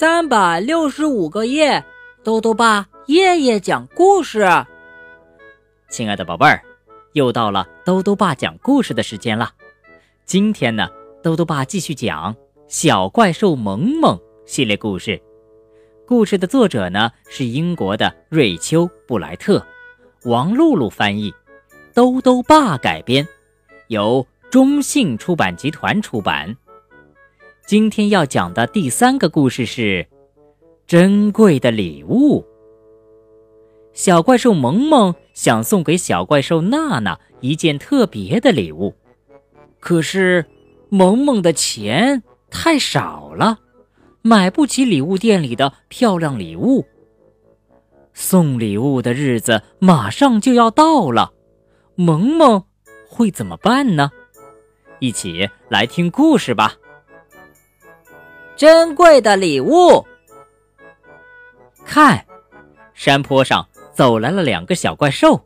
[0.00, 1.84] 三百六十五个夜，
[2.24, 4.40] 豆豆爸夜夜讲故事。
[5.90, 6.62] 亲爱的宝贝儿，
[7.12, 9.50] 又到了豆豆爸讲故事的时间了。
[10.24, 10.88] 今天呢，
[11.22, 12.34] 豆豆爸继续讲
[12.66, 14.16] 《小怪兽萌萌》
[14.46, 15.20] 系列故事。
[16.06, 19.62] 故事的作者呢是英国的瑞秋·布莱特，
[20.24, 21.30] 王露露翻译，
[21.92, 23.28] 豆豆爸改编，
[23.88, 26.56] 由中信出版集团出版。
[27.70, 30.04] 今天要讲的第三个故事是
[30.88, 32.44] 珍贵的礼物。
[33.92, 38.96] 小怪兽萌萌想送给小怪兽娜娜一件特别的礼物，
[39.78, 40.44] 可是
[40.88, 43.60] 萌萌的钱太少了，
[44.20, 46.84] 买不起礼物店里的漂亮礼物。
[48.12, 51.30] 送礼物的日子马上就要到了，
[51.94, 52.64] 萌萌
[53.08, 54.10] 会怎么办呢？
[54.98, 56.74] 一起来听故事吧。
[58.60, 60.04] 珍贵的礼物。
[61.82, 62.26] 看，
[62.92, 65.42] 山坡上走来了两个小怪兽。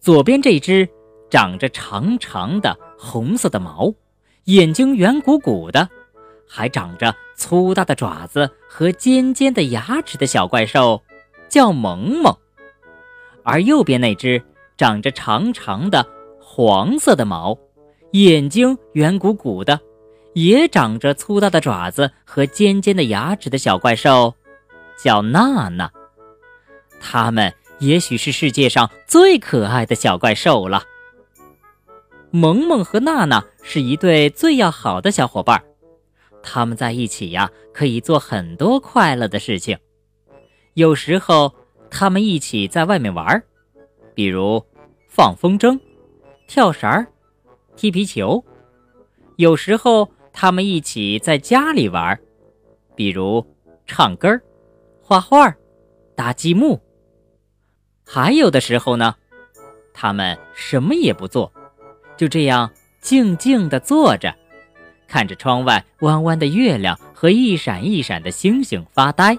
[0.00, 0.88] 左边这只
[1.30, 3.94] 长着长长的红色的毛，
[4.46, 5.88] 眼睛圆鼓鼓的，
[6.48, 11.00] 还长着粗大的爪子和尖尖的牙齿的小怪兽，
[11.48, 12.36] 叫萌萌。
[13.44, 14.42] 而右边那只
[14.76, 16.04] 长着长长的
[16.40, 17.56] 黄色的毛，
[18.10, 19.80] 眼睛圆鼓鼓的。
[20.38, 24.36] 也长着粗大的爪子和尖尖的牙齿的小怪兽，
[24.96, 25.90] 叫娜娜。
[27.00, 30.84] 它们也许是世界上最可爱的小怪兽了。
[32.30, 35.60] 萌萌和娜娜是一对最要好的小伙伴，
[36.40, 39.76] 他们在一起呀，可以做很多快乐的事情。
[40.74, 41.52] 有时候，
[41.90, 43.42] 他们一起在外面玩，
[44.14, 44.64] 比如
[45.08, 45.80] 放风筝、
[46.46, 47.04] 跳绳、
[47.74, 48.44] 踢皮球。
[49.34, 50.08] 有时候，
[50.40, 52.16] 他们一起在家里玩，
[52.94, 53.44] 比如
[53.86, 54.40] 唱歌、
[55.02, 55.52] 画画、
[56.14, 56.80] 搭积木。
[58.06, 59.16] 还有的时候呢，
[59.92, 61.52] 他们什么也不做，
[62.16, 64.32] 就这样静静地坐着，
[65.08, 69.36] 看着窗外弯弯的月亮和一闪一闪的星星发呆。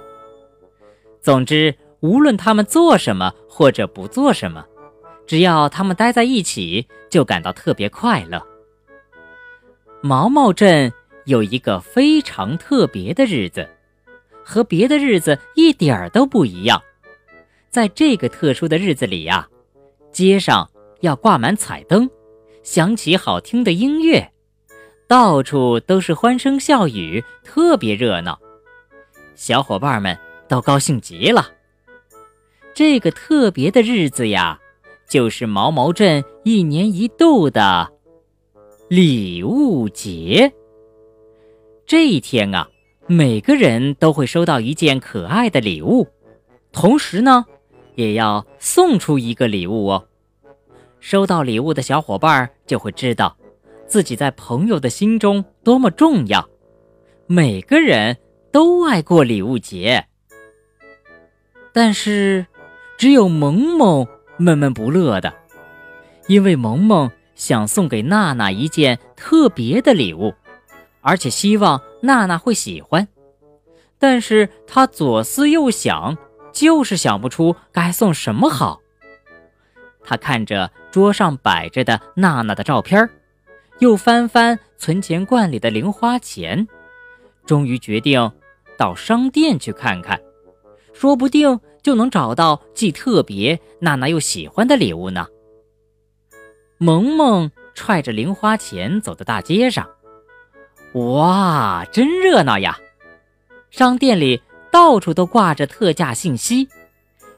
[1.22, 4.66] 总之，无论他们做什么或者不做什么，
[5.26, 8.46] 只要他们待在一起，就感到特别快乐。
[10.02, 10.92] 毛毛镇
[11.26, 13.70] 有一个非常特别的日子，
[14.46, 16.82] 和别的日子一点儿都不一样。
[17.70, 19.48] 在这个特殊的日子里呀，
[20.12, 20.70] 街上
[21.02, 22.10] 要挂满彩灯，
[22.64, 24.32] 响起好听的音乐，
[25.06, 28.40] 到处都是欢声笑语，特别热闹。
[29.36, 30.18] 小伙伴们
[30.48, 31.52] 都高兴极了。
[32.74, 34.58] 这个特别的日子呀，
[35.10, 37.92] 就是毛毛镇一年一度的。
[38.90, 40.52] 礼物节
[41.86, 42.68] 这一天啊，
[43.06, 46.08] 每个人都会收到一件可爱的礼物，
[46.72, 47.46] 同时呢，
[47.94, 50.08] 也要送出一个礼物哦。
[51.00, 53.38] 收到礼物的小伙伴就会知道，
[53.86, 56.50] 自己在朋友的心中多么重要。
[57.28, 58.18] 每个人
[58.52, 60.08] 都爱过礼物节，
[61.72, 62.48] 但是
[62.98, 64.08] 只有萌萌
[64.38, 65.32] 闷闷不乐的，
[66.26, 67.12] 因为萌萌。
[67.40, 70.36] 想送给娜娜一件特别的礼物，
[71.00, 73.08] 而且希望娜娜会喜欢。
[73.98, 76.18] 但是他左思右想，
[76.52, 78.82] 就是想不出该送什么好。
[80.04, 83.10] 他看着桌上摆着的娜娜的照片，
[83.80, 86.68] 又翻翻存钱罐里的零花钱，
[87.46, 88.32] 终于决定
[88.78, 90.20] 到商店去看看，
[90.92, 95.26] 说不定就能找到既特别、娜娜又喜欢的礼物呢。
[96.82, 99.90] 萌萌揣着零花钱走在大街上，
[100.94, 102.80] 哇，真热闹呀！
[103.70, 104.42] 商店里
[104.72, 106.70] 到处都挂着特价信息，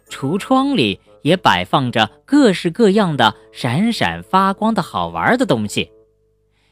[0.08, 5.92] 橱窗里也摆放着各式各样的闪闪发光的好玩的东西，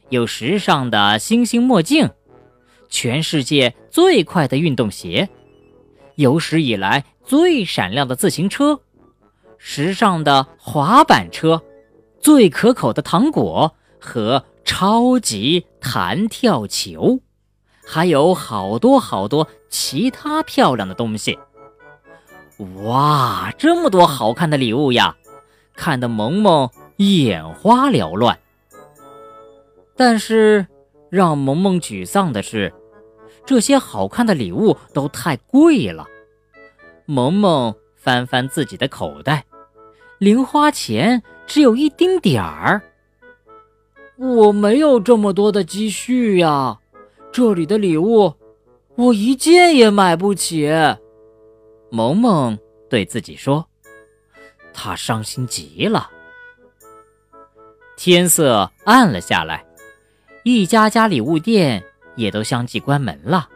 [0.10, 2.07] 有时尚的星星墨镜，
[2.88, 5.27] 全世界最快的运动鞋，
[6.13, 8.80] 有史以来最闪亮的自行车，
[9.57, 11.63] 时尚的滑板车。
[12.19, 17.19] 最可口的糖果和超级弹跳球，
[17.86, 21.39] 还有好多好多其他漂亮的东西。
[22.83, 25.16] 哇，这么多好看的礼物呀，
[25.75, 28.38] 看得萌萌眼花缭乱。
[29.95, 30.68] 但是
[31.10, 32.74] 让萌萌沮丧的是，
[33.45, 36.06] 这些好看的礼物都太贵了。
[37.06, 39.45] 萌萌翻翻自己的口袋，
[40.19, 41.24] 零花钱。
[41.48, 42.80] 只有一丁点儿，
[44.18, 46.80] 我没有这么多的积蓄呀。
[47.31, 48.36] 这里的礼物，
[48.95, 50.69] 我一件也买不起。
[51.89, 52.56] 萌萌
[52.88, 53.68] 对自己说，
[54.71, 56.12] 他伤心极了。
[57.98, 59.65] 天色暗了下来，
[60.44, 61.83] 一家家礼物店
[62.15, 63.50] 也都相继关门了。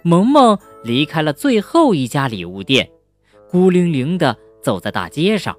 [0.00, 2.90] 萌萌离开了最后一家礼物店，
[3.50, 5.54] 孤零零地走在大街上。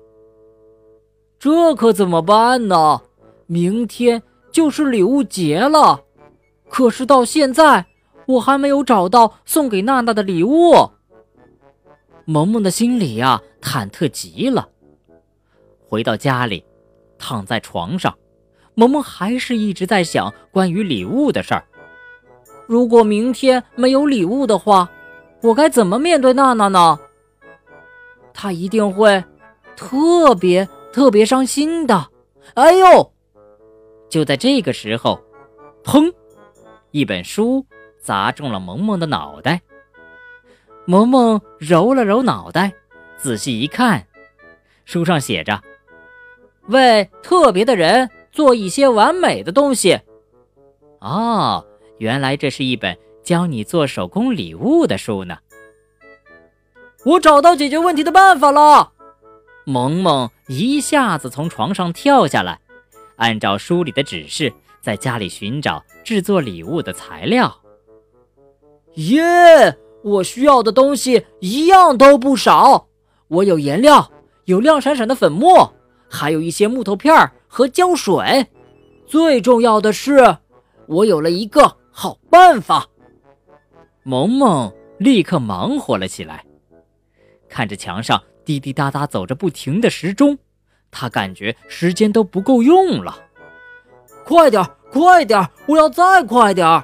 [1.44, 3.02] 这可怎么办呢？
[3.48, 6.00] 明天就是礼物节了，
[6.70, 7.86] 可是到现在
[8.28, 10.90] 我还没有找到送给娜娜的礼物。
[12.24, 14.70] 萌萌的心里呀，忐忑极了。
[15.90, 16.64] 回到家里。
[17.18, 18.18] 躺在床上，
[18.74, 21.66] 萌萌还是一直在想关于礼物的事儿。
[22.68, 24.90] 如果明天没有礼物的话，
[25.42, 26.98] 我该怎么面对娜娜呢？
[28.34, 29.22] 她一定会
[29.76, 32.10] 特别特别伤心的。
[32.54, 33.12] 哎呦！
[34.10, 35.20] 就在这个时候，
[35.84, 36.14] 砰！
[36.92, 37.66] 一本书
[38.00, 39.62] 砸中了萌萌的脑袋。
[40.86, 42.72] 萌萌揉了揉脑袋，
[43.18, 44.06] 仔细一看，
[44.86, 45.60] 书上写着。
[46.68, 50.00] 为特别的人做一些完美的东西。
[51.00, 51.66] 哦，
[51.98, 55.40] 原来这是一本教你做手工礼物的书呢。
[57.04, 58.93] 我找到解决问题的办法了。
[59.66, 62.60] 萌萌一下子从床上跳下来，
[63.16, 67.56] 按照书里的指示，在家里寻找制作礼物的材料。
[68.96, 69.78] 耶！
[70.04, 72.88] 我需要的东西一样都不少。
[73.30, 74.12] 我有颜料，
[74.44, 75.74] 有亮闪闪的粉末。
[76.10, 78.46] 还有一些木头片和胶水，
[79.08, 80.38] 最重要的是，
[80.88, 82.86] 我有了一个好办法。
[84.04, 86.46] 萌萌立刻忙活了起来，
[87.48, 90.38] 看着墙上滴滴答答走着不停的时钟，
[90.92, 93.18] 他感觉时间都不够用了。
[94.26, 96.84] 快点，快点，我要再快点！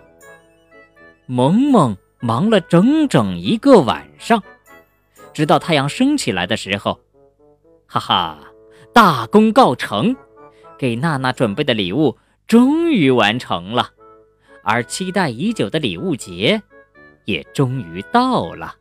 [1.26, 4.44] 萌萌忙了整整一个晚上，
[5.34, 7.00] 直到太阳升起来的时候，
[7.86, 8.40] 哈哈。
[8.92, 10.16] 大功告成，
[10.78, 12.18] 给娜娜准备的礼物
[12.48, 13.92] 终于完成了，
[14.64, 16.62] 而期待已久的礼物节
[17.26, 18.76] 也终于到了。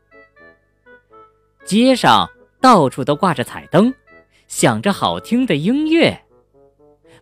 [1.66, 2.28] 街上
[2.60, 3.94] 到处都挂着彩灯，
[4.46, 6.22] 响着好听的音乐。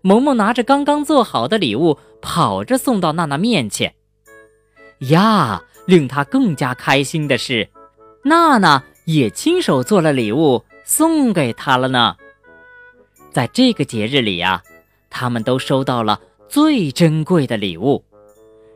[0.03, 3.95] 萌萌拿着刚刚做好的礼物，跑着送到娜娜面前。
[5.11, 7.69] 呀，令她更加开心的是，
[8.25, 12.17] 娜娜也亲手做了礼物送给她了呢。
[13.33, 14.63] 在这个节日里呀，
[15.11, 18.03] 他们都收到了最珍贵的礼物，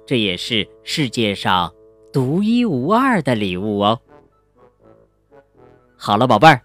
[0.05, 1.73] 这也是世界上
[2.13, 4.01] 独一无二的礼物哦。
[6.03, 6.63] 好了，宝贝儿，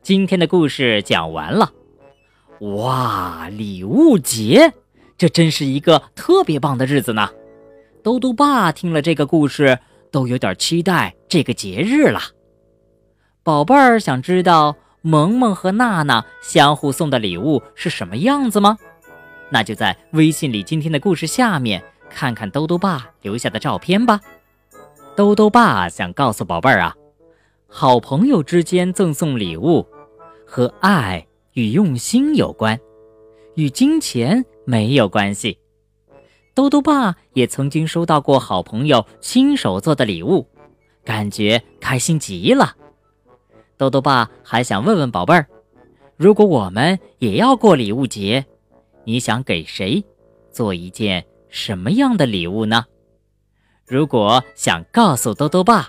[0.00, 1.70] 今天的故事讲完了。
[2.60, 4.72] 哇，礼物节，
[5.18, 7.28] 这真是一个特别棒的日子呢。
[8.02, 9.78] 兜兜爸听了这个故事，
[10.10, 12.20] 都有点期待这个节日了。
[13.42, 14.74] 宝贝儿想知道。
[15.04, 18.78] 萌萌和娜娜相互送的礼物是什么样子吗？
[19.50, 24.20] 那就在微信里今天的故事下面看看兜兜爸留下的照片吧。
[25.16, 26.94] 兜兜爸想告诉宝贝儿啊，
[27.74, 29.86] 好朋友之间赠送礼物，
[30.46, 32.78] 和爱与用心有关，
[33.54, 35.58] 与金钱没有关系。
[36.52, 40.46] 兜兜爸也曾经收到过好朋友亲手做的礼物，
[41.02, 42.76] 感觉开心极了。
[43.78, 45.46] 豆豆爸还想问问宝贝儿，
[46.18, 48.44] 如果我们也要过礼物节，
[49.04, 50.04] 你想给谁
[50.50, 52.84] 做一件什么样的礼物呢？
[53.86, 55.88] 如果想告诉豆豆爸，